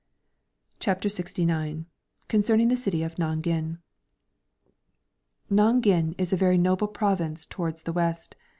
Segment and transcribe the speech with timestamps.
[0.79, 1.85] CHAPTER LXIX.
[2.27, 3.77] Concerning the Citv of Nanghin.
[5.51, 8.35] Nanghin is a very noble Province towards the west.